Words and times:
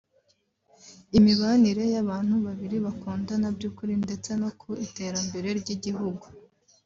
imibanire 1.17 1.83
y'abantu 1.93 2.35
babiri 2.45 2.77
bakundana 2.85 3.47
by'ukuri 3.55 3.93
ndetse 4.03 4.29
no 4.41 4.49
ku 4.59 4.69
iterambere 4.85 5.47
ry'igihugu 5.59 6.25